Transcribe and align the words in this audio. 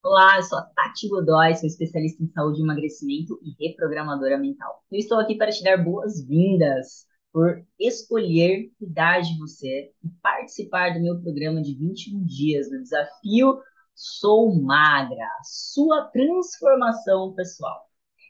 Olá, 0.00 0.36
eu 0.36 0.42
sou 0.44 0.58
a 0.58 0.62
Tati 0.62 1.08
Godoy, 1.08 1.56
sou 1.56 1.66
especialista 1.66 2.22
em 2.22 2.28
saúde, 2.28 2.62
emagrecimento 2.62 3.38
e 3.42 3.50
reprogramadora 3.68 4.38
mental. 4.38 4.84
Eu 4.90 4.98
estou 4.98 5.18
aqui 5.18 5.34
para 5.34 5.50
te 5.50 5.62
dar 5.62 5.76
boas-vindas 5.76 7.04
por 7.32 7.66
escolher 7.78 8.70
cuidar 8.78 9.20
de 9.20 9.36
você 9.38 9.92
e 10.02 10.08
participar 10.22 10.94
do 10.94 11.00
meu 11.00 11.20
programa 11.20 11.60
de 11.60 11.74
21 11.74 12.24
dias 12.24 12.70
do 12.70 12.80
desafio 12.80 13.60
Sou 13.92 14.54
Magra, 14.62 15.28
sua 15.42 16.04
transformação 16.04 17.34
pessoal. 17.34 17.82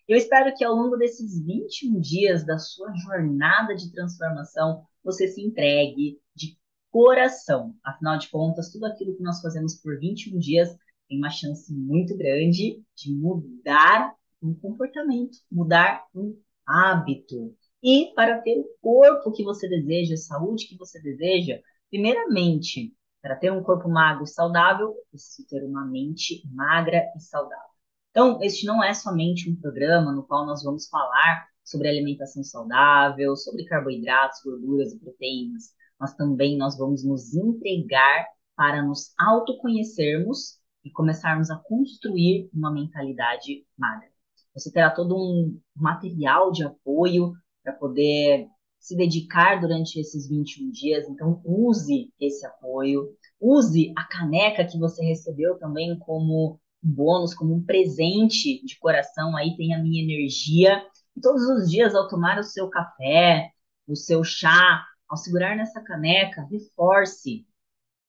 Eu 0.09 0.16
espero 0.16 0.55
que 0.57 0.64
ao 0.64 0.75
longo 0.75 0.96
desses 0.96 1.39
21 1.45 2.00
dias 2.00 2.46
da 2.46 2.59
sua 2.59 2.95
jornada 2.95 3.75
de 3.75 3.93
transformação, 3.93 4.82
você 5.05 5.29
se 5.29 5.43
entregue 5.43 6.19
de 6.35 6.57
coração. 6.91 7.75
Afinal 7.85 8.16
de 8.16 8.30
contas, 8.30 8.73
tudo 8.73 8.87
aquilo 8.87 9.14
que 9.14 9.23
nós 9.23 9.43
fazemos 9.43 9.75
por 9.75 10.00
21 10.00 10.39
dias 10.39 10.75
tem 11.09 11.18
uma 11.18 11.30
chance 11.30 11.73
muito 11.73 12.16
grande 12.16 12.83
de 12.95 13.12
mudar 13.14 14.14
um 14.42 14.55
comportamento, 14.55 15.38
mudar 15.50 16.05
um 16.14 16.38
hábito. 16.66 17.56
E 17.83 18.12
para 18.14 18.41
ter 18.41 18.59
o 18.59 18.69
corpo 18.80 19.33
que 19.33 19.42
você 19.42 19.69
deseja, 19.69 20.14
a 20.14 20.19
saúde 20.19 20.66
que 20.66 20.77
você 20.77 21.00
deseja, 21.00 21.60
primeiramente, 21.91 22.95
para 23.23 23.36
ter 23.36 23.50
um 23.50 23.62
corpo 23.62 23.88
magro 23.88 24.24
e 24.24 24.28
saudável, 24.28 24.95
preciso 25.10 25.48
ter 25.48 25.64
uma 25.64 25.84
mente 25.86 26.42
magra 26.52 27.05
e 27.16 27.20
saudável. 27.20 27.69
Então, 28.11 28.42
este 28.42 28.66
não 28.66 28.83
é 28.83 28.92
somente 28.95 29.50
um 29.50 29.56
programa 29.56 30.12
no 30.12 30.25
qual 30.25 30.47
nós 30.47 30.62
vamos 30.62 30.88
falar 30.88 31.47
sobre 31.62 31.88
alimentação 31.88 32.42
saudável, 32.42 33.36
sobre 33.36 33.64
carboidratos, 33.64 34.41
gorduras 34.42 34.92
e 34.92 34.98
proteínas, 34.98 35.75
mas 35.98 36.14
também 36.14 36.56
nós 36.56 36.77
vamos 36.77 37.05
nos 37.05 37.34
entregar 37.34 38.27
para 38.56 38.83
nos 38.83 39.12
autoconhecermos 39.19 40.58
e 40.84 40.91
começarmos 40.91 41.50
a 41.50 41.56
construir 41.56 42.48
uma 42.52 42.73
mentalidade 42.73 43.66
magra. 43.77 44.08
Você 44.55 44.72
terá 44.72 44.91
todo 44.91 45.16
um 45.16 45.61
material 45.77 46.50
de 46.50 46.64
apoio 46.64 47.33
para 47.62 47.72
poder 47.72 48.48
se 48.78 48.97
dedicar 48.97 49.61
durante 49.61 49.98
esses 49.98 50.28
21 50.28 50.70
dias, 50.70 51.08
então 51.08 51.41
use 51.44 52.12
esse 52.19 52.47
apoio, 52.47 53.08
use 53.41 53.92
a 53.97 54.05
caneca 54.05 54.64
que 54.64 54.78
você 54.78 55.05
recebeu 55.05 55.58
também 55.58 55.98
como 55.98 56.61
um 56.83 56.91
bônus, 56.91 57.34
como 57.34 57.55
um 57.55 57.62
presente 57.62 58.64
de 58.64 58.78
coração, 58.78 59.36
aí 59.36 59.56
tem 59.56 59.75
a 59.75 59.83
minha 59.83 60.03
energia. 60.03 60.83
E 61.16 61.20
todos 61.20 61.42
os 61.42 61.70
dias, 61.70 61.94
ao 61.94 62.08
tomar 62.08 62.38
o 62.38 62.44
seu 62.44 62.69
café, 62.69 63.50
o 63.86 63.97
seu 63.97 64.22
chá, 64.22 64.84
ao 65.08 65.16
segurar 65.16 65.56
nessa 65.56 65.83
caneca, 65.83 66.47
reforce 66.50 67.47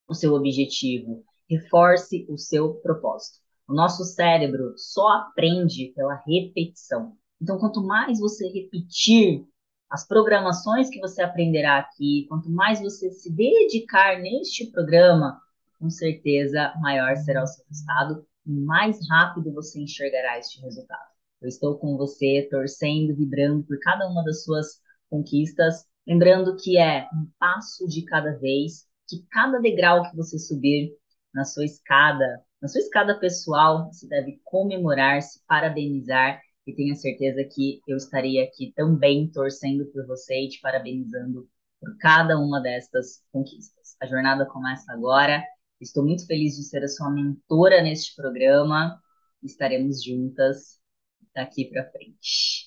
o 0.08 0.14
seu 0.14 0.34
objetivo, 0.34 1.24
reforce 1.50 2.26
o 2.30 2.38
seu 2.38 2.76
propósito. 2.76 3.40
O 3.68 3.74
nosso 3.74 4.04
cérebro 4.04 4.74
só 4.78 5.08
aprende 5.10 5.92
pela 5.96 6.22
repetição. 6.28 7.14
Então, 7.42 7.58
quanto 7.58 7.82
mais 7.82 8.20
você 8.20 8.48
repetir 8.48 9.46
as 9.90 10.08
programações 10.08 10.90
que 10.90 11.00
você 11.00 11.22
aprenderá 11.22 11.80
aqui, 11.80 12.26
quanto 12.30 12.50
mais 12.50 12.80
você 12.80 13.10
se 13.12 13.34
dedicar 13.34 14.20
neste 14.22 14.70
programa, 14.72 15.42
com 15.80 15.90
certeza 15.90 16.74
maior 16.80 17.16
será 17.18 17.44
o 17.44 17.48
seu 17.48 17.66
resultado 17.68 18.26
e 18.46 18.52
mais 18.52 19.00
rápido 19.10 19.54
você 19.54 19.82
enxergará 19.82 20.38
este 20.38 20.62
resultado. 20.62 21.10
Eu 21.42 21.48
estou 21.48 21.78
com 21.78 21.96
você, 21.98 22.48
torcendo, 22.52 23.16
vibrando 23.16 23.64
por 23.64 23.80
cada 23.80 24.08
uma 24.08 24.24
das 24.24 24.44
suas 24.44 24.82
conquistas, 25.10 25.86
lembrando 26.06 26.56
que 26.58 26.78
é 26.78 27.08
um 27.14 27.28
passo 27.40 27.88
de 27.88 28.04
cada 28.04 28.34
vez, 28.38 28.86
que 29.08 29.26
cada 29.32 29.60
degrau 29.60 30.04
que 30.10 30.16
você 30.16 30.38
subir 30.38 30.99
na 31.34 31.46
sua 31.46 31.66
escada, 31.66 32.44
na 32.62 32.68
sua 32.68 32.82
escada 32.82 33.20
pessoal, 33.20 33.92
você 33.92 34.08
deve 34.08 34.42
comemorar, 34.44 35.22
se 35.22 35.42
parabenizar 35.48 36.42
e 36.68 36.76
tenha 36.76 36.96
certeza 36.96 37.44
que 37.44 37.82
eu 37.88 37.98
estarei 37.98 38.42
aqui 38.42 38.74
também 38.76 39.32
torcendo 39.32 39.86
por 39.88 40.06
você 40.06 40.46
e 40.46 40.50
te 40.50 40.60
parabenizando 40.62 41.50
por 41.80 41.98
cada 41.98 42.38
uma 42.38 42.62
destas 42.62 43.24
conquistas. 43.32 43.96
A 44.02 44.06
jornada 44.06 44.46
começa 44.46 44.92
agora. 44.92 45.44
Estou 45.80 46.04
muito 46.04 46.26
feliz 46.28 46.56
de 46.58 46.64
ser 46.64 46.84
a 46.84 46.88
sua 46.88 47.10
mentora 47.10 47.82
neste 47.82 48.16
programa. 48.16 49.02
Estaremos 49.42 50.04
juntas 50.04 50.80
daqui 51.34 51.66
para 51.66 51.90
frente. 51.92 52.59